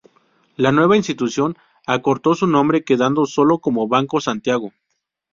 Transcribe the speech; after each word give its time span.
La 0.57 0.71
nueva 0.71 0.97
institución 0.97 1.59
acortó 1.85 2.33
su 2.33 2.47
nombre, 2.47 2.83
quedando 2.83 3.27
sólo 3.27 3.59
como 3.59 3.87
Banco 3.87 4.19
Santiago. 4.19 4.73